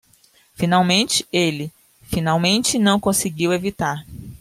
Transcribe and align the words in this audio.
Finalmente, 0.55 1.27
ele 1.31 1.71
finalmente 2.09 2.79
não 2.79 2.99
conseguiu 2.99 3.53
evitar. 3.53 4.03